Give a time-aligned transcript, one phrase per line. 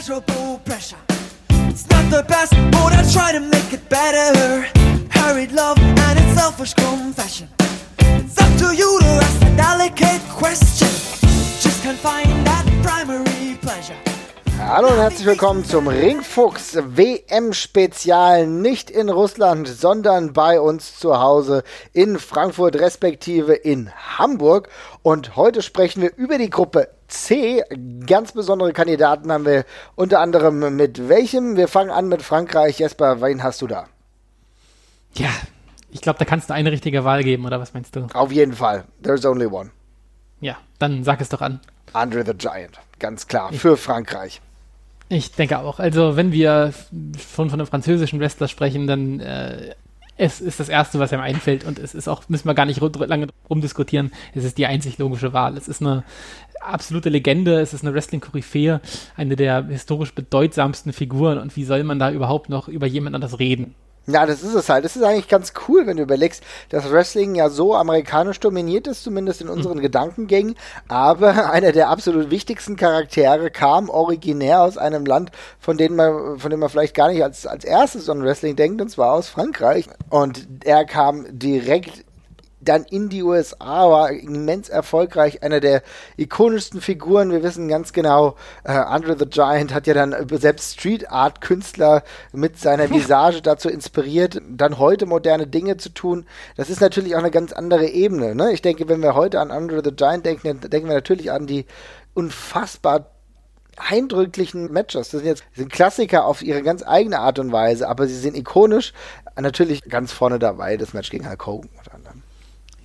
[0.00, 0.96] immeasurable pressure.
[1.68, 4.66] It's not the best, but I try to make it better.
[5.10, 7.48] Hurried love and its selfish confession.
[7.98, 10.88] It's up to you to ask a delicate question.
[11.60, 13.96] Just can't find that primary pleasure.
[14.58, 18.46] Hallo und herzlich willkommen zum Ringfuchs WM-Spezial.
[18.46, 21.62] Nicht in Russland, sondern bei uns zu Hause
[21.92, 24.70] in Frankfurt, respektive in Hamburg.
[25.02, 27.62] Und heute sprechen wir über die Gruppe C.
[28.06, 29.64] Ganz besondere Kandidaten haben wir
[29.96, 31.56] unter anderem mit welchem?
[31.56, 32.78] Wir fangen an mit Frankreich.
[32.78, 33.86] Jesper, wen hast du da?
[35.14, 35.30] Ja,
[35.90, 38.06] ich glaube, da kannst du eine richtige Wahl geben, oder was meinst du?
[38.14, 38.84] Auf jeden Fall.
[39.02, 39.70] There's only one.
[40.40, 41.60] Ja, dann sag es doch an.
[41.92, 42.78] Andre the Giant.
[42.98, 43.52] Ganz klar.
[43.52, 44.40] Für Frankreich.
[45.08, 45.80] Ich denke auch.
[45.80, 46.72] Also, wenn wir
[47.34, 49.74] schon von einem französischen Wrestler sprechen, dann äh,
[50.20, 52.80] es ist das Erste, was einem einfällt und es ist auch, müssen wir gar nicht
[52.80, 55.56] lange rumdiskutieren, es ist die einzig logische Wahl.
[55.56, 56.04] Es ist eine
[56.60, 58.80] absolute Legende, es ist eine Wrestling-Koryphäe,
[59.16, 63.38] eine der historisch bedeutsamsten Figuren und wie soll man da überhaupt noch über jemand anders
[63.38, 63.74] reden?
[64.06, 64.84] Ja, das ist es halt.
[64.84, 69.04] Das ist eigentlich ganz cool, wenn du überlegst, dass Wrestling ja so amerikanisch dominiert ist,
[69.04, 69.82] zumindest in unseren mhm.
[69.82, 70.56] Gedankengängen.
[70.88, 76.50] Aber einer der absolut wichtigsten Charaktere kam originär aus einem Land, von dem man, von
[76.50, 79.86] dem man vielleicht gar nicht als, als erstes an Wrestling denkt, und zwar aus Frankreich.
[80.08, 82.04] Und er kam direkt
[82.60, 85.82] dann in die USA, war immens erfolgreich, einer der
[86.16, 87.30] ikonischsten Figuren.
[87.30, 92.02] Wir wissen ganz genau, äh, Andre the Giant hat ja dann selbst Street Art Künstler
[92.32, 96.26] mit seiner Visage dazu inspiriert, dann heute moderne Dinge zu tun.
[96.56, 98.34] Das ist natürlich auch eine ganz andere Ebene.
[98.34, 98.52] Ne?
[98.52, 101.46] Ich denke, wenn wir heute an Andre the Giant denken, dann denken wir natürlich an
[101.46, 101.66] die
[102.14, 103.06] unfassbar
[103.76, 105.10] eindrücklichen Matches.
[105.10, 108.36] Das sind jetzt sind Klassiker auf ihre ganz eigene Art und Weise, aber sie sind
[108.36, 108.92] ikonisch.
[109.40, 112.22] Natürlich ganz vorne dabei das Match gegen Hulk Hogan unter anderem.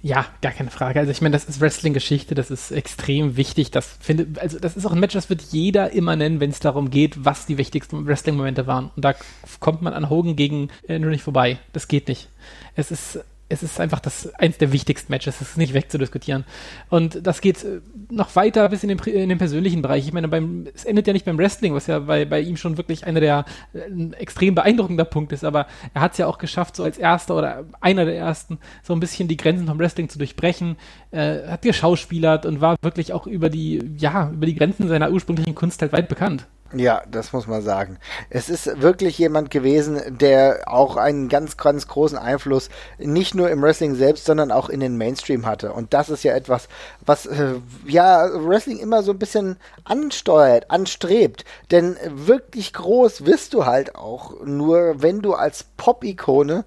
[0.05, 0.99] Ja, gar keine Frage.
[0.99, 3.71] Also ich meine, das ist Wrestling-Geschichte, das ist extrem wichtig.
[3.71, 6.59] Das finde, also das ist auch ein Match, das wird jeder immer nennen, wenn es
[6.59, 8.91] darum geht, was die wichtigsten Wrestling-Momente waren.
[8.95, 9.15] Und da
[9.59, 11.57] kommt man an Hogan gegen äh, nur nicht vorbei.
[11.73, 12.29] Das geht nicht.
[12.75, 16.45] Es ist es ist einfach das eins der wichtigsten Matches, das ist nicht wegzudiskutieren.
[16.89, 20.07] Und das geht äh, noch weiter bis in den, in den persönlichen Bereich.
[20.07, 22.77] Ich meine, beim, es endet ja nicht beim Wrestling, was ja bei, bei ihm schon
[22.77, 26.75] wirklich einer der äh, extrem beeindruckender Punkt ist, aber er hat es ja auch geschafft,
[26.75, 30.17] so als erster oder einer der ersten, so ein bisschen die Grenzen vom Wrestling zu
[30.17, 30.77] durchbrechen,
[31.11, 35.53] äh, hat geschauspielert und war wirklich auch über die, ja, über die Grenzen seiner ursprünglichen
[35.53, 36.47] Kunst halt weit bekannt.
[36.73, 37.99] Ja, das muss man sagen.
[38.29, 43.61] Es ist wirklich jemand gewesen, der auch einen ganz, ganz großen Einfluss nicht nur im
[43.61, 45.71] Wrestling selbst, sondern auch in den Mainstream hatte.
[45.71, 46.67] Und das ist ja etwas,
[47.05, 47.53] was äh,
[47.85, 51.45] ja Wrestling immer so ein bisschen ansteuert, anstrebt.
[51.69, 56.65] Denn wirklich groß wirst du halt auch nur, wenn du als Pop-Ikone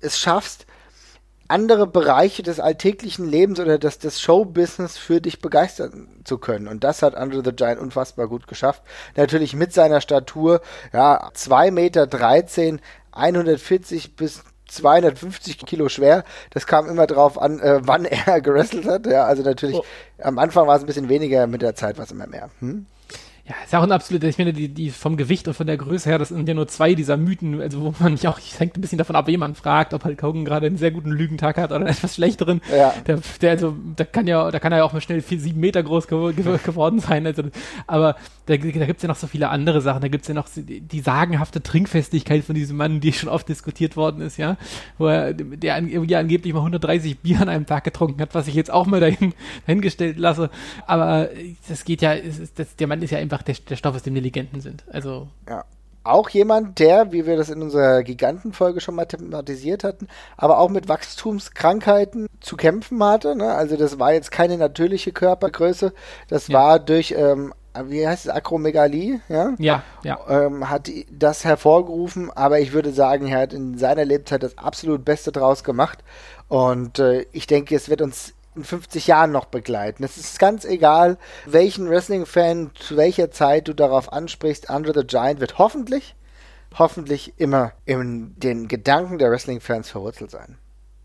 [0.00, 0.66] es schaffst,
[1.50, 6.68] andere Bereiche des alltäglichen Lebens oder des, des Showbusiness für dich begeistern zu können.
[6.68, 8.82] Und das hat Andre the Giant unfassbar gut geschafft.
[9.16, 10.60] Natürlich mit seiner Statur,
[10.92, 12.80] ja, 2 Meter 13,
[13.12, 16.24] 140 bis 250 Kilo schwer.
[16.50, 19.06] Das kam immer drauf an, äh, wann er gerestelt hat.
[19.06, 19.84] Ja, also natürlich, oh.
[20.22, 22.50] am Anfang war es ein bisschen weniger, mit der Zeit war es immer mehr.
[22.60, 22.86] Hm?
[23.50, 25.76] Ja, ist ja auch ein absoluter, ich meine, die, die vom Gewicht und von der
[25.76, 28.60] Größe her, das sind ja nur zwei dieser Mythen, also wo man ja auch, es
[28.60, 31.10] hängt ein bisschen davon ab, wen man fragt, ob halt Hogan gerade einen sehr guten
[31.10, 32.60] Lügentag hat oder einen etwas schlechteren.
[32.70, 32.94] Ja.
[33.08, 35.58] Der, der, also, da kann ja, da kann er ja auch mal schnell vier, sieben
[35.58, 37.26] Meter groß ge ge geworden sein.
[37.26, 37.42] Also,
[37.88, 38.14] aber
[38.46, 40.00] da, da gibt es ja noch so viele andere Sachen.
[40.00, 43.48] Da gibt es ja noch die, die, sagenhafte Trinkfestigkeit von diesem Mann, die schon oft
[43.48, 44.56] diskutiert worden ist, ja.
[44.98, 48.48] Wo er, der an, ja, angeblich mal 130 Bier an einem Tag getrunken hat, was
[48.48, 49.34] ich jetzt auch mal dahin,
[49.66, 50.50] dahingestellt lasse.
[50.86, 51.28] Aber
[51.68, 54.02] das geht ja, ist, das, der Mann ist ja einfach einfach der, der Stoff, aus
[54.02, 54.84] dem die Legenden sind.
[54.90, 55.28] Also.
[55.48, 55.64] Ja.
[56.02, 60.08] Auch jemand, der, wie wir das in unserer Gigantenfolge schon mal thematisiert hatten,
[60.38, 63.36] aber auch mit Wachstumskrankheiten zu kämpfen hatte.
[63.36, 63.52] Ne?
[63.52, 65.92] Also das war jetzt keine natürliche Körpergröße.
[66.28, 66.58] Das ja.
[66.58, 67.52] war durch ähm,
[67.84, 69.52] wie heißt es, Akromegalie, ja?
[69.58, 70.18] Ja, ja.
[70.28, 75.04] Ähm, hat das hervorgerufen, aber ich würde sagen, er hat in seiner Lebzeit das absolut
[75.04, 76.02] Beste draus gemacht.
[76.48, 80.02] Und äh, ich denke, es wird uns in 50 Jahren noch begleiten.
[80.04, 84.70] Es ist ganz egal, welchen Wrestling-Fan zu welcher Zeit du darauf ansprichst.
[84.70, 86.14] Andre the Giant wird hoffentlich,
[86.78, 90.58] hoffentlich immer in den Gedanken der Wrestling-Fans verwurzelt sein.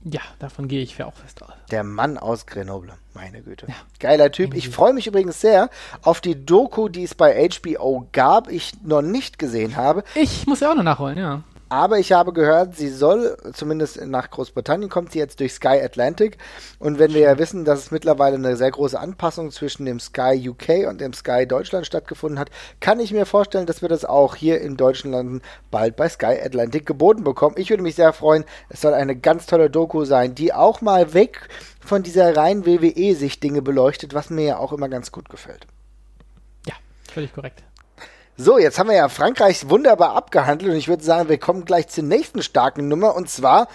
[0.08, 1.50] Ja, davon gehe ich auch fest aus.
[1.72, 3.66] Der Mann aus Grenoble, meine Güte.
[3.68, 3.74] Ja.
[4.00, 4.54] Geiler Typ.
[4.54, 5.72] Ich freue mich übrigens sehr
[6.04, 10.04] auf die Doku, die es bei HBO gab, ich noch nicht gesehen habe.
[10.14, 11.44] Ich muss ja auch noch nachholen, ja.
[11.68, 16.38] Aber ich habe gehört, sie soll, zumindest nach Großbritannien kommt sie jetzt durch Sky Atlantic.
[16.78, 20.50] Und wenn wir ja wissen, dass es mittlerweile eine sehr große Anpassung zwischen dem Sky
[20.50, 24.36] UK und dem Sky Deutschland stattgefunden hat, kann ich mir vorstellen, dass wir das auch
[24.36, 25.42] hier in Deutschland
[25.72, 27.56] bald bei Sky Atlantic geboten bekommen.
[27.58, 28.46] Ich würde mich sehr freuen.
[28.70, 33.42] Es soll eine ganz tolle Doku sein, die auch mal weg von dieser reinen WWE-Sicht
[33.42, 35.66] Dinge beleuchtet, was mir ja auch immer ganz gut gefällt.
[36.68, 36.76] Ja,
[37.12, 37.64] völlig korrekt.
[38.38, 41.88] So, jetzt haben wir ja Frankreich wunderbar abgehandelt und ich würde sagen, wir kommen gleich
[41.88, 43.70] zur nächsten starken Nummer und zwar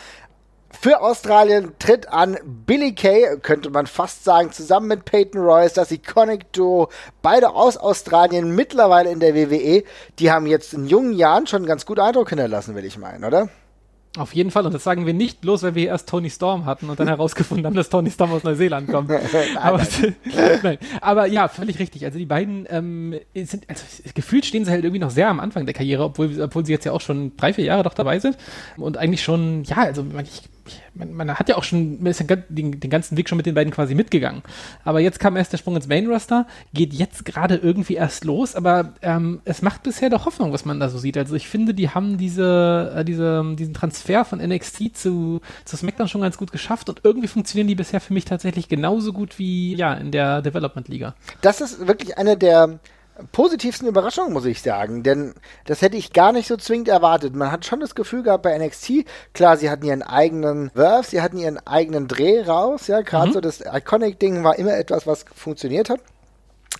[0.78, 5.90] für Australien tritt an Billy Kay, könnte man fast sagen, zusammen mit Peyton Royce, das
[5.90, 6.90] Iconic Duo,
[7.22, 9.82] beide aus Australien, mittlerweile in der WWE.
[10.18, 13.24] Die haben jetzt in jungen Jahren schon einen ganz guten Eindruck hinterlassen, will ich meinen,
[13.24, 13.48] oder?
[14.18, 16.90] Auf jeden Fall, und das sagen wir nicht bloß, weil wir erst Tony Storm hatten
[16.90, 19.08] und dann herausgefunden haben, dass Tony Storm aus Neuseeland kommt.
[19.56, 19.86] aber,
[20.64, 22.04] nein, aber ja, völlig richtig.
[22.04, 23.84] Also die beiden ähm, sind, also
[24.14, 26.84] gefühlt stehen sie halt irgendwie noch sehr am Anfang der Karriere, obwohl, obwohl sie jetzt
[26.84, 28.36] ja auch schon drei, vier Jahre doch dabei sind.
[28.76, 30.42] Und eigentlich schon, ja, also ich
[30.94, 33.94] man, man, hat ja auch schon den, den, ganzen Weg schon mit den beiden quasi
[33.94, 34.42] mitgegangen.
[34.84, 38.54] Aber jetzt kam erst der Sprung ins Main Roster, geht jetzt gerade irgendwie erst los,
[38.54, 41.16] aber ähm, es macht bisher doch Hoffnung, was man da so sieht.
[41.16, 46.08] Also ich finde, die haben diese, äh, diese, diesen Transfer von NXT zu, zu SmackDown
[46.08, 49.74] schon ganz gut geschafft und irgendwie funktionieren die bisher für mich tatsächlich genauso gut wie
[49.74, 51.14] ja in der Development Liga.
[51.40, 52.80] Das ist wirklich eine der
[53.32, 55.02] positivsten Überraschung, muss ich sagen.
[55.02, 55.34] Denn
[55.66, 57.34] das hätte ich gar nicht so zwingend erwartet.
[57.34, 61.20] Man hat schon das Gefühl gehabt bei NXT, klar, sie hatten ihren eigenen Wurf, sie
[61.20, 63.32] hatten ihren eigenen Dreh raus, ja, gerade mhm.
[63.34, 66.00] so das Iconic-Ding war immer etwas, was funktioniert hat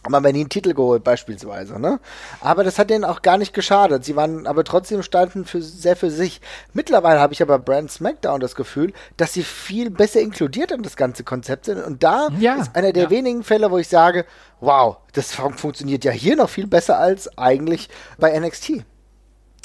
[0.04, 2.00] haben aber nie einen Titel geholt, beispielsweise, ne?
[2.40, 4.04] Aber das hat denen auch gar nicht geschadet.
[4.04, 6.40] Sie waren aber trotzdem standen für, sehr für sich.
[6.72, 10.96] Mittlerweile habe ich aber Brand SmackDown das Gefühl, dass sie viel besser inkludiert in das
[10.96, 11.84] ganze Konzept sind.
[11.84, 13.10] Und da ja, ist einer der ja.
[13.10, 14.24] wenigen Fälle, wo ich sage,
[14.60, 18.84] wow, das funktioniert ja hier noch viel besser als eigentlich bei NXT.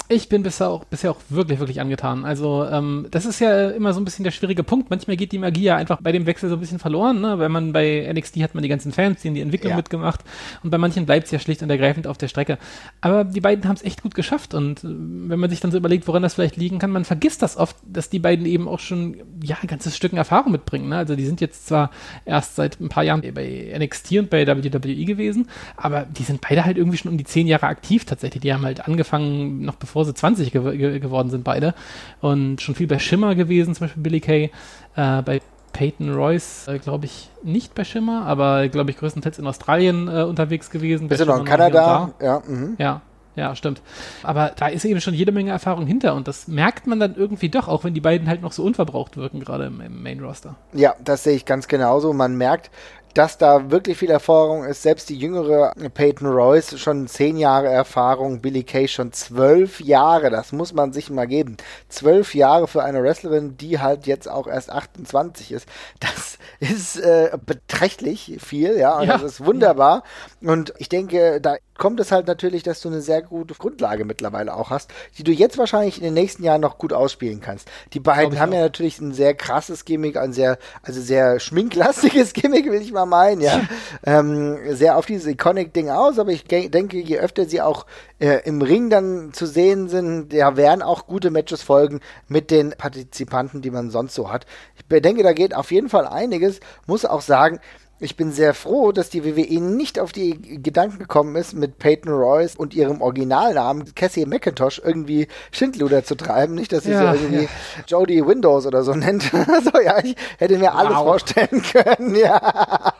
[0.08, 2.24] Ich bin bisher auch, bisher auch wirklich, wirklich angetan.
[2.24, 4.90] Also, ähm, das ist ja immer so ein bisschen der schwierige Punkt.
[4.90, 7.20] Manchmal geht die Magie ja einfach bei dem Wechsel so ein bisschen verloren.
[7.20, 7.38] Ne?
[7.38, 9.76] Wenn man bei NXT hat man die ganzen Fans, die in die Entwicklung ja.
[9.76, 10.20] mitgemacht
[10.62, 12.58] und bei manchen bleibt es ja schlicht und ergreifend auf der Strecke.
[13.00, 15.78] Aber die beiden haben es echt gut geschafft und äh, wenn man sich dann so
[15.78, 18.80] überlegt, woran das vielleicht liegen kann, man vergisst das oft, dass die beiden eben auch
[18.80, 20.88] schon, ja, ein ganzes Stück Erfahrung mitbringen.
[20.88, 20.96] Ne?
[20.96, 21.90] Also, die sind jetzt zwar
[22.24, 26.64] erst seit ein paar Jahren bei NXT und bei WWE gewesen, aber die sind beide
[26.64, 28.42] halt irgendwie schon um die zehn Jahre aktiv tatsächlich.
[28.42, 31.74] Die haben halt angefangen, noch bevor bevor sie 20 ge ge geworden sind, beide.
[32.20, 34.50] Und schon viel bei Schimmer gewesen, zum Beispiel Billy Kay.
[34.94, 35.40] Äh, bei
[35.72, 40.22] Peyton Royce, äh, glaube ich, nicht bei Schimmer, aber glaube ich größtenteils in Australien äh,
[40.22, 41.08] unterwegs gewesen.
[41.08, 42.10] Bist du noch in Kanada?
[42.20, 42.76] Ja, mhm.
[42.78, 43.00] ja.
[43.36, 43.82] Ja, stimmt.
[44.22, 47.50] Aber da ist eben schon jede Menge Erfahrung hinter und das merkt man dann irgendwie
[47.50, 50.54] doch, auch wenn die beiden halt noch so unverbraucht wirken, gerade im, im Main Roster.
[50.72, 52.14] Ja, das sehe ich ganz genauso.
[52.14, 52.70] Man merkt,
[53.16, 54.82] dass da wirklich viel Erfahrung ist.
[54.82, 60.28] Selbst die jüngere Peyton Royce schon zehn Jahre Erfahrung, Billy Kay schon zwölf Jahre.
[60.28, 61.56] Das muss man sich mal geben.
[61.88, 65.66] Zwölf Jahre für eine Wrestlerin, die halt jetzt auch erst 28 ist.
[65.98, 69.14] Das ist äh, beträchtlich viel, ja, und ja.
[69.14, 70.02] das ist wunderbar.
[70.42, 74.54] Und ich denke, da kommt es halt natürlich, dass du eine sehr gute Grundlage mittlerweile
[74.54, 77.68] auch hast, die du jetzt wahrscheinlich in den nächsten Jahren noch gut ausspielen kannst.
[77.92, 78.56] Die beiden haben auch.
[78.56, 83.05] ja natürlich ein sehr krasses Gimmick, ein sehr, also sehr schminklastiges Gimmick, will ich mal
[83.08, 83.62] meinen, ja.
[84.04, 87.86] ähm, sehr auf dieses Iconic-Ding aus, aber ich denke, je öfter sie auch
[88.18, 92.70] äh, im Ring dann zu sehen sind, ja, werden auch gute Matches folgen mit den
[92.70, 94.46] Partizipanten, die man sonst so hat.
[94.76, 96.60] Ich denke, da geht auf jeden Fall einiges.
[96.86, 97.60] Muss auch sagen,
[97.98, 102.12] ich bin sehr froh, dass die WWE nicht auf die Gedanken gekommen ist, mit Peyton
[102.12, 106.54] Royce und ihrem Originalnamen Cassie McIntosh irgendwie Schindluder zu treiben.
[106.54, 107.50] Nicht, dass sie ja, so irgendwie ja.
[107.86, 109.22] Jodie Windows oder so nennt.
[109.64, 111.04] so, ja, ich hätte mir alles wow.
[111.04, 112.92] vorstellen können, ja.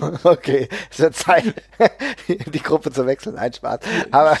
[0.24, 1.54] okay, es wird Zeit,
[2.28, 3.36] die Gruppe zu wechseln.
[3.36, 3.80] Nein, Spaß.
[4.10, 4.36] Aber,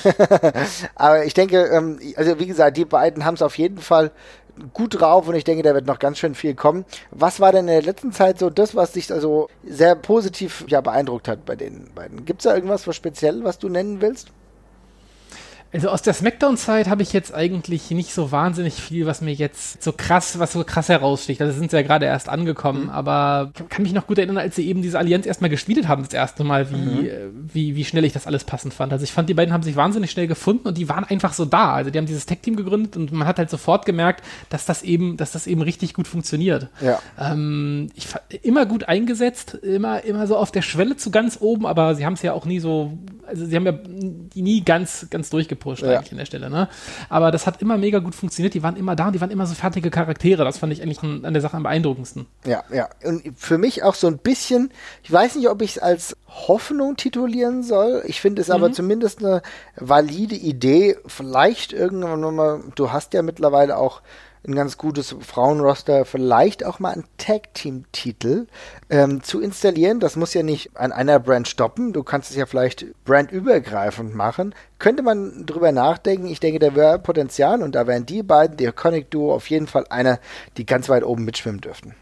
[0.96, 4.10] aber ich denke, ähm, also wie gesagt, die beiden haben es auf jeden Fall
[4.72, 6.84] gut drauf und ich denke, da wird noch ganz schön viel kommen.
[7.10, 10.80] Was war denn in der letzten Zeit so das, was dich also sehr positiv ja,
[10.80, 12.24] beeindruckt hat bei den beiden?
[12.24, 14.30] Gibt es da irgendwas was speziell, was du nennen willst?
[15.72, 19.82] Also aus der Smackdown-Zeit habe ich jetzt eigentlich nicht so wahnsinnig viel, was mir jetzt
[19.82, 21.40] so krass, was so krass heraussticht.
[21.42, 22.90] Also sind sie ja gerade erst angekommen, mhm.
[22.90, 26.04] aber ich kann mich noch gut erinnern, als sie eben diese Allianz erstmal gespielt haben,
[26.04, 27.06] das erste Mal, wie, mhm.
[27.06, 27.12] Äh,
[27.52, 28.92] wie, wie schnell ich das alles passend fand.
[28.92, 31.44] Also ich fand, die beiden haben sich wahnsinnig schnell gefunden und die waren einfach so
[31.44, 31.74] da.
[31.74, 35.16] Also die haben dieses Tech-Team gegründet und man hat halt sofort gemerkt, dass das eben,
[35.16, 36.68] dass das eben richtig gut funktioniert.
[36.80, 37.00] Ja.
[37.18, 38.06] Ähm, ich
[38.42, 42.14] immer gut eingesetzt, immer, immer so auf der Schwelle zu ganz oben, aber sie haben
[42.14, 42.96] es ja auch nie so,
[43.26, 43.74] also sie haben ja
[44.34, 45.98] nie ganz, ganz durchgeführt gepusht ja.
[45.98, 46.50] eigentlich an der Stelle.
[46.50, 46.68] Ne?
[47.08, 48.54] Aber das hat immer mega gut funktioniert.
[48.54, 50.44] Die waren immer da und die waren immer so fertige Charaktere.
[50.44, 52.26] Das fand ich eigentlich an, an der Sache am beeindruckendsten.
[52.44, 52.88] Ja, ja.
[53.04, 54.70] Und für mich auch so ein bisschen,
[55.02, 58.02] ich weiß nicht, ob ich es als Hoffnung titulieren soll.
[58.06, 58.54] Ich finde es mhm.
[58.54, 59.42] aber zumindest eine
[59.76, 60.96] valide Idee.
[61.06, 64.02] Vielleicht irgendwann mal, du hast ja mittlerweile auch
[64.46, 68.46] ein ganz gutes Frauenroster, vielleicht auch mal einen Tag-Team-Titel
[68.90, 70.00] ähm, zu installieren.
[70.00, 71.92] Das muss ja nicht an einer Brand stoppen.
[71.92, 74.54] Du kannst es ja vielleicht brandübergreifend machen.
[74.78, 76.26] Könnte man drüber nachdenken.
[76.26, 79.66] Ich denke, da wäre Potenzial und da wären die beiden, die Iconic Duo, auf jeden
[79.66, 80.20] Fall einer,
[80.56, 81.94] die ganz weit oben mitschwimmen dürften.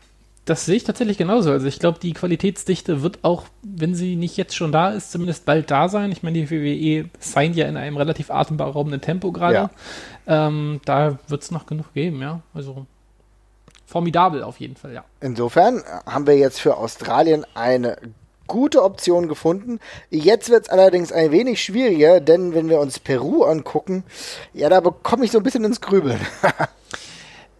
[0.44, 1.50] Das sehe ich tatsächlich genauso.
[1.50, 5.46] Also ich glaube, die Qualitätsdichte wird auch, wenn sie nicht jetzt schon da ist, zumindest
[5.46, 6.12] bald da sein.
[6.12, 9.54] Ich meine, die WWE signed ja in einem relativ atemberaubenden Tempo gerade.
[9.54, 9.70] Ja.
[10.26, 12.40] Ähm, da wird es noch genug geben, ja.
[12.52, 12.86] Also
[13.86, 15.04] formidabel auf jeden Fall, ja.
[15.20, 17.96] Insofern haben wir jetzt für Australien eine
[18.46, 19.80] gute Option gefunden.
[20.10, 24.04] Jetzt wird es allerdings ein wenig schwieriger, denn wenn wir uns Peru angucken,
[24.52, 26.20] ja, da bekomme ich so ein bisschen ins Grübeln.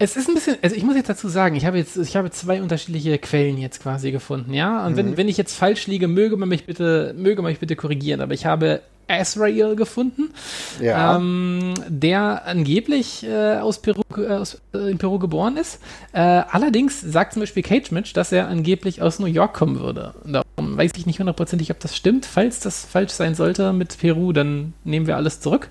[0.04, 2.30] Es ist ein bisschen, also ich muss jetzt dazu sagen, ich habe jetzt, ich habe
[2.30, 4.84] zwei unterschiedliche Quellen jetzt quasi gefunden, ja.
[4.86, 7.74] Und wenn, wenn ich jetzt falsch liege, möge man mich bitte, möge man mich bitte
[7.74, 8.20] korrigieren.
[8.20, 10.30] Aber ich habe Azrael gefunden,
[10.78, 11.16] Ja.
[11.16, 15.80] ähm, der angeblich äh, aus Peru, äh, aus, äh, in Peru geboren ist.
[16.12, 20.14] Äh, allerdings sagt zum Beispiel Cage Mitch, dass er angeblich aus New York kommen würde.
[20.26, 22.26] Darum weiß ich nicht hundertprozentig, ob das stimmt.
[22.26, 25.68] Falls das falsch sein sollte mit Peru, dann nehmen wir alles zurück.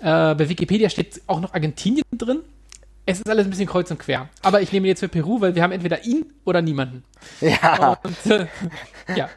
[0.00, 2.40] Äh, bei Wikipedia steht auch noch Argentinien drin.
[3.04, 4.28] Es ist alles ein bisschen kreuz und quer.
[4.42, 7.04] Aber ich nehme jetzt für Peru, weil wir haben entweder ihn oder niemanden.
[7.40, 8.46] ja, Und, äh,
[9.16, 9.28] ja.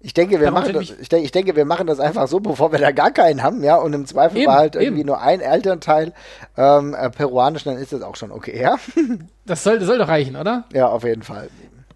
[0.00, 2.72] ich denke, wir machen das, ich, denke, ich denke, wir machen das einfach so, bevor
[2.72, 5.08] wir da gar keinen haben, ja, und im Zweifel Eben, war halt irgendwie eben.
[5.08, 6.14] nur ein Elternteil
[6.56, 8.76] ähm, äh, peruanisch, dann ist das auch schon okay, ja?
[9.44, 10.64] Das soll, das soll doch reichen, oder?
[10.72, 11.50] ja, auf jeden Fall.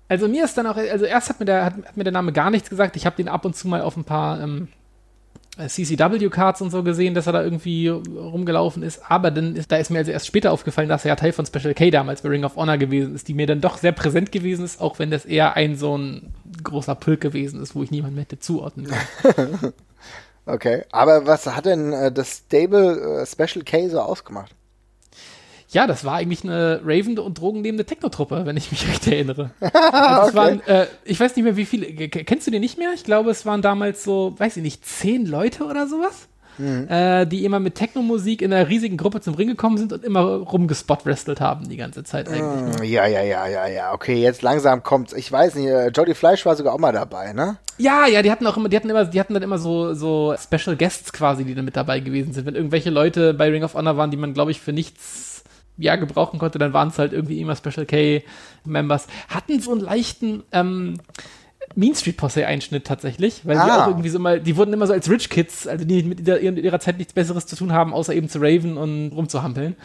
[0.08, 2.32] Also mir ist dann auch, also erst hat mir der, hat, hat mir der Name
[2.32, 2.96] gar nichts gesagt.
[2.96, 4.68] Ich habe den ab und zu mal auf ein paar ähm,
[5.58, 9.00] CCW-Cards und so gesehen, dass er da irgendwie rumgelaufen ist.
[9.08, 11.46] Aber dann ist, da ist mir also erst später aufgefallen, dass er ja Teil von
[11.46, 14.32] Special K damals bei Ring of Honor gewesen ist, die mir dann doch sehr präsent
[14.32, 17.90] gewesen ist, auch wenn das eher ein so ein großer Pulk gewesen ist, wo ich
[17.90, 18.88] niemanden hätte zuordnen
[19.22, 19.72] können.
[20.48, 24.54] Okay, aber was hat denn äh, das Stable äh, Special K so ausgemacht?
[25.70, 29.50] Ja, das war eigentlich eine ravende und drogennehmende Techno-Truppe, wenn ich mich recht erinnere.
[29.60, 31.86] Also es waren, äh, ich weiß nicht mehr, wie viele.
[32.08, 32.90] Kennst du die nicht mehr?
[32.94, 36.28] Ich glaube, es waren damals so, weiß ich nicht, zehn Leute oder sowas,
[36.88, 40.22] äh, die immer mit Techno-Musik in einer riesigen Gruppe zum Ring gekommen sind und immer
[40.22, 42.76] rumgespot-wrestelt haben die ganze Zeit eigentlich.
[42.80, 43.92] Hm, Ja, ja, ja, ja, ja.
[43.92, 45.12] Okay, jetzt langsam kommt's.
[45.12, 47.58] Ich weiß nicht, äh, Jody Fleisch war sogar auch mal dabei, ne?
[47.78, 50.34] Ja, ja, die hatten auch immer, die hatten immer, die hatten dann immer so, so
[50.38, 52.46] Special Guests quasi, die dann mit dabei gewesen sind.
[52.46, 55.35] Wenn irgendwelche Leute bei Ring of Honor waren, die man, glaube ich, für nichts
[55.78, 59.06] ja, gebrauchen konnte, dann waren es halt irgendwie immer Special K-Members.
[59.28, 60.98] Hatten so einen leichten ähm,
[61.74, 63.84] Mean Street Posse-Einschnitt tatsächlich, weil die Ah.
[63.84, 66.38] auch irgendwie so mal, die wurden immer so als Rich Kids, also die mit ihrer,
[66.40, 69.76] ihrer Zeit nichts Besseres zu tun haben, außer eben zu raven und rumzuhampeln.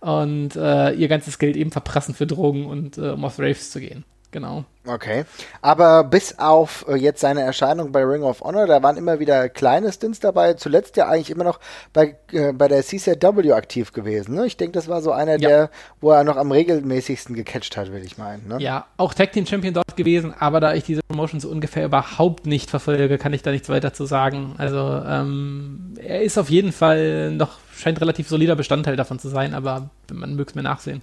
[0.00, 3.80] Und äh, ihr ganzes Geld eben verprassen für Drogen und äh, um auf Raves zu
[3.80, 4.04] gehen.
[4.30, 4.64] Genau.
[4.86, 5.24] Okay.
[5.62, 9.48] Aber bis auf äh, jetzt seine Erscheinung bei Ring of Honor, da waren immer wieder
[9.48, 10.54] kleine Stints dabei.
[10.54, 11.60] Zuletzt ja eigentlich immer noch
[11.92, 14.34] bei, äh, bei der CZW aktiv gewesen.
[14.34, 14.46] Ne?
[14.46, 15.48] Ich denke, das war so einer Ja.
[15.48, 18.46] der, wo er noch am regelmäßigsten gecatcht hat, will ich meinen.
[18.48, 18.56] Ne?
[18.60, 22.46] Ja, auch Tag Team Champion dort gewesen, aber da ich diese Promotion so ungefähr überhaupt
[22.46, 24.54] nicht verfolge, kann ich da nichts weiter zu sagen.
[24.58, 29.54] Also ähm, er ist auf jeden Fall noch, scheint relativ solider Bestandteil davon zu sein,
[29.54, 31.02] aber man möge es mir nachsehen.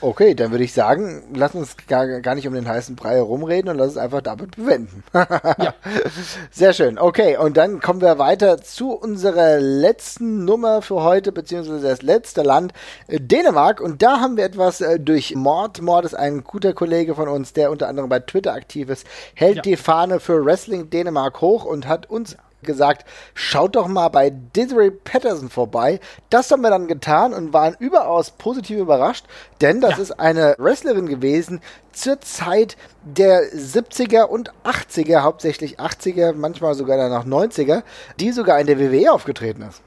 [0.00, 3.70] Okay, dann würde ich sagen, lass uns gar, gar nicht um den heißen Brei herumreden
[3.70, 5.02] und lass es einfach damit bewenden.
[5.14, 5.74] Ja.
[6.50, 6.98] Sehr schön.
[6.98, 12.42] Okay, und dann kommen wir weiter zu unserer letzten Nummer für heute, beziehungsweise das letzte
[12.42, 12.72] Land,
[13.08, 13.80] äh, Dänemark.
[13.80, 15.80] Und da haben wir etwas äh, durch Mord.
[15.82, 19.56] Mord ist ein guter Kollege von uns, der unter anderem bei Twitter aktiv ist, hält
[19.56, 19.62] Ja.
[19.62, 23.04] die Fahne für Wrestling Dänemark hoch und hat uns gesagt,
[23.34, 26.00] schaut doch mal bei Desiree Patterson vorbei.
[26.30, 29.26] Das haben wir dann getan und waren überaus positiv überrascht,
[29.60, 30.02] denn das Ja.
[30.02, 31.60] ist eine Wrestlerin gewesen
[31.92, 37.82] zur Zeit der 70er und 80er, hauptsächlich 80er, manchmal sogar dann noch 90er,
[38.20, 39.82] die sogar in der WWE aufgetreten ist.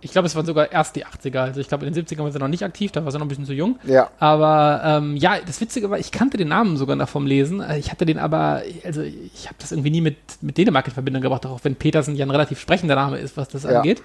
[0.00, 1.38] Ich glaube, es waren sogar erst die 80er.
[1.40, 3.24] Also ich glaube, in den 70ern war sie noch nicht aktiv, da war sie noch
[3.24, 3.78] ein bisschen zu jung.
[3.84, 4.10] Ja.
[4.20, 7.60] Aber ähm, ja, das Witzige war, ich kannte den Namen sogar noch vom Lesen.
[7.60, 10.92] Äh, Ich hatte den aber, also ich habe das irgendwie nie mit, mit Dänemark in
[10.94, 13.78] Verbindung gebracht, auch wenn Petersen ja ein relativ sprechender Name ist, was das Ja.
[13.78, 14.02] angeht.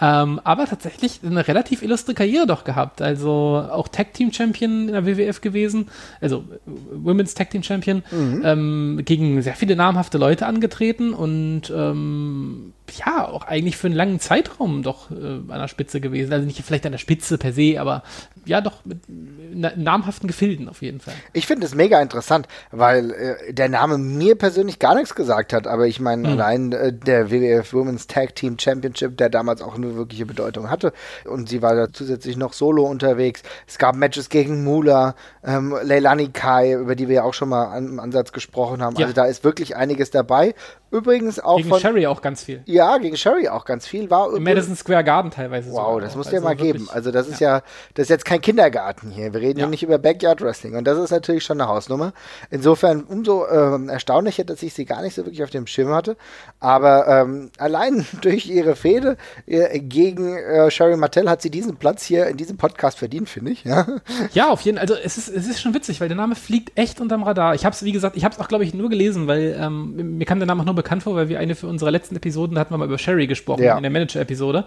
[0.00, 3.00] Ähm, aber tatsächlich eine relativ illustre Karriere doch gehabt.
[3.02, 3.30] Also
[3.70, 5.88] auch Tag Team Champion in der WWF gewesen,
[6.20, 6.44] also
[6.92, 13.44] Women's Tag Team Champion, ähm, gegen sehr viele namhafte Leute angetreten und ähm, ja, auch
[13.44, 16.32] eigentlich für einen langen Zeitraum doch äh, an der Spitze gewesen.
[16.32, 18.02] Also nicht vielleicht an der Spitze per se, aber
[18.44, 21.14] ja, doch mit na, namhaften Gefilden auf jeden Fall.
[21.32, 25.66] Ich finde es mega interessant, weil äh, der Name mir persönlich gar nichts gesagt hat,
[25.66, 29.96] aber ich meine, allein äh, der WWF Women's Tag Team Championship, der damals auch eine
[29.96, 30.92] wirkliche Bedeutung hatte
[31.24, 33.42] und sie war da zusätzlich noch solo unterwegs.
[33.66, 37.64] Es gab Matches gegen Mula, ähm, Leilani Kai, über die wir ja auch schon mal
[37.66, 38.96] an, im Ansatz gesprochen haben.
[38.96, 39.06] Ja.
[39.06, 40.54] Also da ist wirklich einiges dabei.
[40.90, 42.62] Übrigens auch Gegen von Sherry auch ganz viel.
[42.66, 44.08] ja, Ja, gegen Sherry auch ganz viel.
[44.08, 45.70] War Im Madison Square Garden teilweise.
[45.70, 46.88] Wow, das muss dir also mal geben.
[46.90, 47.58] Also das ist ja.
[47.58, 49.34] ja, das ist jetzt kein Kindergarten hier.
[49.34, 52.14] Wir reden ja, nicht über Backyard Wrestling und das ist natürlich schon eine Hausnummer.
[52.48, 56.16] Insofern umso äh, erstaunlicher, dass ich sie gar nicht so wirklich auf dem Schirm hatte.
[56.58, 62.02] Aber ähm, allein durch ihre Fehde äh, gegen äh, Sherry Martell hat sie diesen Platz
[62.02, 63.64] hier in diesem Podcast verdient, finde ich.
[63.64, 63.86] Ja?
[64.32, 64.88] ja, auf jeden Fall.
[64.88, 67.54] Also es ist, es ist schon witzig, weil der Name fliegt echt unterm Radar.
[67.54, 70.16] Ich habe es, wie gesagt, ich habe es auch, glaube ich, nur gelesen, weil ähm,
[70.16, 72.54] mir kam der Name auch nur bekannt vor, weil wir eine für unsere letzten Episoden,
[72.54, 73.76] da hatten wir mal über Sherry gesprochen, ja.
[73.76, 74.64] in der Manager-Episode.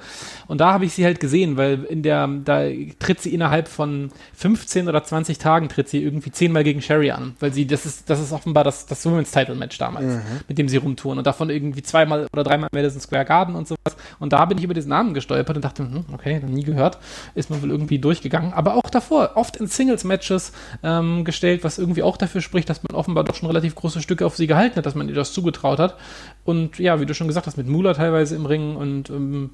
[0.48, 2.64] Und da habe ich sie halt gesehen, weil in der, da
[3.00, 7.36] tritt sie innerhalb von 15 oder 20 Tagen tritt sie irgendwie zehnmal gegen Sherry an,
[7.40, 10.22] weil sie, das ist, das ist offenbar das, das Women's Title Match damals, mhm.
[10.48, 13.96] mit dem sie rumtouren und davon irgendwie zweimal oder dreimal Madison Square Garden und sowas.
[14.20, 16.98] Und da bin ich über diesen Namen gestolpert und dachte, hm, okay, nie gehört,
[17.36, 18.54] ist man wohl irgendwie durchgegangen.
[18.54, 20.52] Aber auch davor, oft in Singles-Matches
[20.84, 24.26] ähm, gestellt, was irgendwie auch dafür spricht, dass man offenbar doch schon relativ große Stücke
[24.26, 25.98] auf sie gehalten hat, dass man ihr das zugetraut hat.
[26.46, 29.52] Und ja, wie du schon gesagt hast, mit Mula teilweise im Ring und ähm,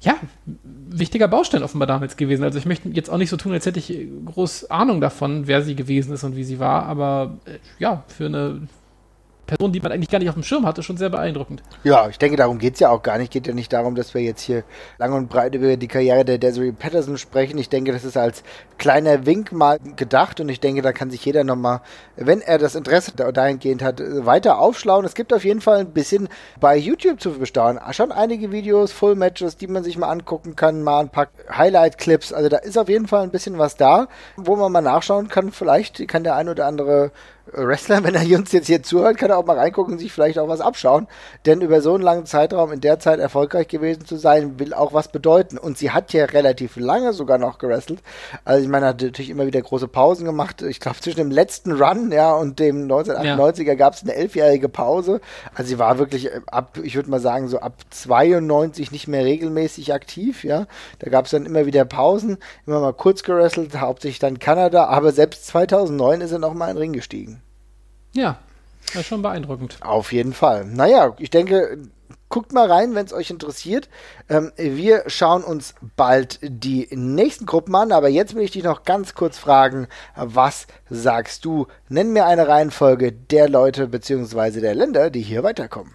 [0.00, 0.16] ja,
[0.64, 2.42] wichtiger Baustein offenbar damals gewesen.
[2.42, 5.62] Also ich möchte jetzt auch nicht so tun, als hätte ich groß Ahnung davon, wer
[5.62, 8.62] sie gewesen ist und wie sie war, aber äh, ja, für eine
[9.46, 11.62] Person, die man eigentlich gar nicht auf dem Schirm hatte, schon sehr beeindruckend.
[11.84, 13.32] Ja, ich denke, darum geht es ja auch gar nicht.
[13.32, 14.64] Geht ja nicht darum, dass wir jetzt hier
[14.98, 17.58] lang und breit über die Karriere der Desiree Patterson sprechen.
[17.58, 18.42] Ich denke, das ist als
[18.78, 21.80] kleiner Wink mal gedacht und ich denke, da kann sich jeder nochmal,
[22.16, 25.04] wenn er das Interesse dahingehend hat, weiter aufschlauen.
[25.04, 26.28] Es gibt auf jeden Fall ein bisschen
[26.60, 27.80] bei YouTube zu bestaunen.
[27.92, 32.32] Schon einige Videos, Full Matches, die man sich mal angucken kann, mal ein paar Highlight-Clips.
[32.32, 35.52] Also da ist auf jeden Fall ein bisschen was da, wo man mal nachschauen kann.
[35.52, 37.10] Vielleicht kann der ein oder andere
[37.46, 40.38] Wrestler, wenn er uns jetzt hier zuhört, kann er auch mal reingucken und sich vielleicht
[40.38, 41.08] auch was abschauen.
[41.44, 44.92] Denn über so einen langen Zeitraum in der Zeit erfolgreich gewesen zu sein, will auch
[44.92, 45.58] was bedeuten.
[45.58, 48.00] Und sie hat ja relativ lange sogar noch gewrestelt.
[48.44, 50.62] Also ich meine, hat natürlich immer wieder große Pausen gemacht.
[50.62, 53.74] Ich glaube, zwischen dem letzten Run, ja, und dem 1998er ja.
[53.74, 55.20] gab es eine elfjährige Pause.
[55.54, 59.24] Also sie war wirklich äh, ab, ich würde mal sagen, so ab 92 nicht mehr
[59.24, 60.66] regelmäßig aktiv, ja.
[61.00, 65.12] Da gab es dann immer wieder Pausen, immer mal kurz gewrestelt, hauptsächlich dann Kanada, aber
[65.12, 67.41] selbst 2009 ist er noch mal in den Ring gestiegen.
[68.12, 68.38] Ja,
[68.86, 69.78] das ist schon beeindruckend.
[69.80, 70.64] Auf jeden Fall.
[70.64, 71.78] Naja, ich denke,
[72.32, 73.88] guckt mal rein, wenn es euch interessiert.
[74.28, 78.84] Ähm, wir schauen uns bald die nächsten Gruppen an, aber jetzt will ich dich noch
[78.84, 81.66] ganz kurz fragen, was sagst du?
[81.88, 84.60] Nenn mir eine Reihenfolge der Leute bzw.
[84.60, 85.92] der Länder, die hier weiterkommen.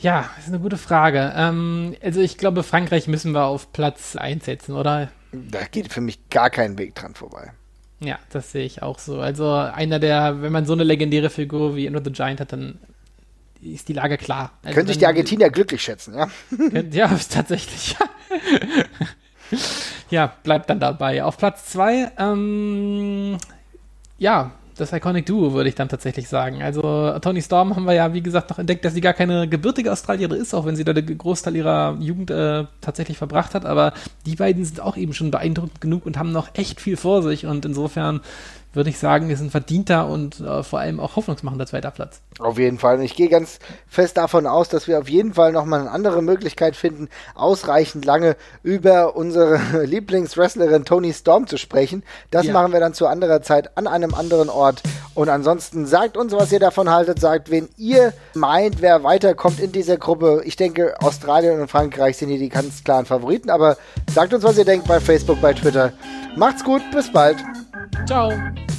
[0.00, 1.32] Ja, das ist eine gute Frage.
[1.36, 5.10] Ähm, also ich glaube, Frankreich müssen wir auf Platz 1 setzen, oder?
[5.32, 7.52] Da geht für mich gar kein Weg dran vorbei.
[8.00, 9.20] Ja, das sehe ich auch so.
[9.20, 12.78] Also einer der, wenn man so eine legendäre Figur wie Endo the Giant hat, dann
[13.62, 14.52] ist die Lage klar.
[14.62, 16.30] Also Können sich die Argentinier glücklich schätzen, ja?
[16.70, 17.94] Könnt, ja, tatsächlich.
[20.08, 21.22] ja, bleibt dann dabei.
[21.24, 23.36] Auf Platz zwei, ähm,
[24.18, 26.62] ja, das Iconic Duo, würde ich dann tatsächlich sagen.
[26.62, 29.92] Also Tony Storm haben wir ja, wie gesagt, noch entdeckt, dass sie gar keine gebürtige
[29.92, 33.66] Australierin ist, auch wenn sie da den Großteil ihrer Jugend äh, tatsächlich verbracht hat.
[33.66, 33.92] Aber
[34.26, 37.46] die beiden sind auch eben schon beeindruckend genug und haben noch echt viel vor sich.
[37.46, 38.20] Und insofern
[38.72, 42.20] würde ich sagen, ist ein verdienter und äh, vor allem auch hoffnungsmachender zweiter Platz.
[42.38, 42.98] Auf jeden Fall.
[42.98, 46.22] Und ich gehe ganz fest davon aus, dass wir auf jeden Fall nochmal eine andere
[46.22, 52.04] Möglichkeit finden, ausreichend lange über unsere Lieblingswrestlerin Tony Storm zu sprechen.
[52.30, 52.52] Das ja.
[52.52, 54.82] machen wir dann zu anderer Zeit an einem anderen Ort.
[55.14, 57.20] Und ansonsten sagt uns, was ihr davon haltet.
[57.20, 60.42] Sagt, wen ihr meint, wer weiterkommt in dieser Gruppe.
[60.44, 63.50] Ich denke, Australien und Frankreich sind hier die ganz klaren Favoriten.
[63.50, 63.76] Aber
[64.12, 65.92] sagt uns, was ihr denkt bei Facebook, bei Twitter.
[66.36, 67.38] Macht's gut, bis bald.
[68.06, 68.69] 早。